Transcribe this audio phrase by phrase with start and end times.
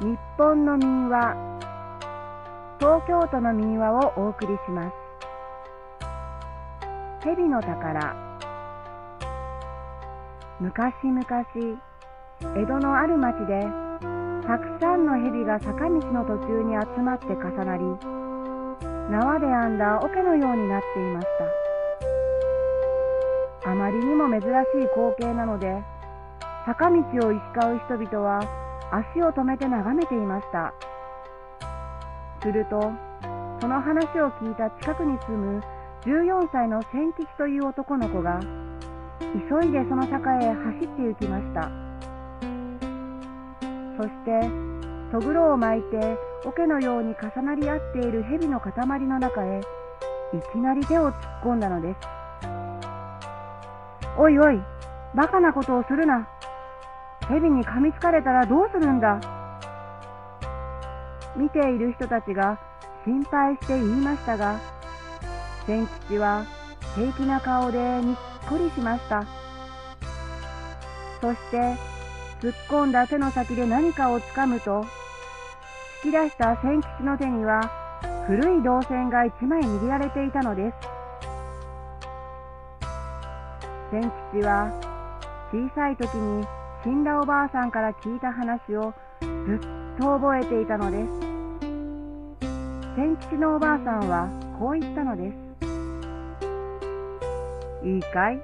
[0.00, 1.36] 日本の民話
[2.78, 4.94] 東京都の民話をお送りします。
[7.22, 8.16] 蛇の宝。
[10.58, 11.22] 昔々
[12.56, 13.66] 江戸のある町で
[14.46, 17.84] たくさんの蛇が坂道の途中に集まって重なり
[19.10, 21.26] 縄で編んだ桶のようになっていまし
[23.62, 23.70] た。
[23.70, 24.48] あまりにも珍しい
[24.94, 25.82] 光景なので
[26.64, 30.74] 坂道を行き交う人々は足を止めて眺めていました。
[32.42, 32.92] すると
[33.60, 35.62] その話を聞いた近くに住む
[36.02, 38.40] 14歳の千吉という男の子が
[39.20, 41.70] 急いでその坂へ走って行きました。
[44.00, 44.50] そして
[45.12, 46.16] とぐろを巻いて
[46.46, 49.62] 桶のように重なり合っている蛇の塊の中へい
[50.52, 51.98] きなり手を突っ込んだのです
[54.16, 54.58] おいおい
[55.14, 56.28] バカなことをするな。
[57.30, 59.20] 蛇に噛みつかれたらどうするんだ？
[61.36, 62.58] 見ている人たちが
[63.04, 64.58] 心配して言いましたが
[65.64, 66.44] 千吉は
[66.96, 68.16] 平気な顔でにっ
[68.48, 69.24] こりしました。
[71.20, 71.76] そして
[72.40, 74.84] 突っ込んだ手の先で何かをつかむと
[76.02, 77.60] 突き出した千吉の手には
[78.26, 80.76] 古い銅線が一枚握られていたのです。
[83.92, 84.72] 千吉は
[85.52, 86.44] 小さい時に
[86.82, 89.60] 死んだおばあさんから聞いた話をずっ
[89.98, 91.10] と覚えていたのです。
[92.96, 94.28] 千吉のおばあさんは
[94.58, 95.36] こう言ったのです。
[97.86, 98.40] いいかい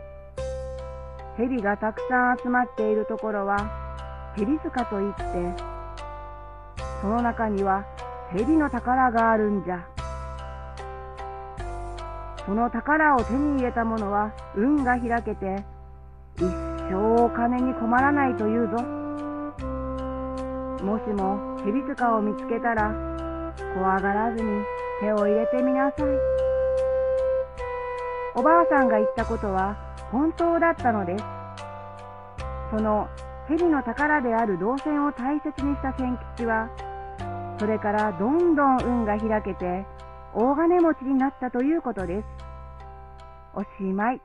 [1.38, 3.56] 蛇がたくさん集まっているところは
[4.36, 5.22] 蛇塚といって
[7.00, 7.84] その中には
[8.32, 9.86] 蛇の宝があるんじゃ。
[12.44, 15.64] その宝を手に入れた者は運が開けて
[16.36, 18.82] 一生お金に困らないというぞ。
[20.84, 22.92] もしも蛇塚を見つけたら、
[23.74, 24.62] 怖がらずに
[25.00, 26.06] 手を入れてみなさい。
[28.34, 29.76] おばあさんが言ったことは
[30.12, 31.24] 本当だったのです。
[32.70, 33.08] その
[33.48, 36.68] 蛇の宝である銅線を大切にした千吉は、
[37.58, 39.86] それからどんどん運が開けて、
[40.34, 42.28] 大金持ちになったということです。
[43.54, 44.20] おしまい。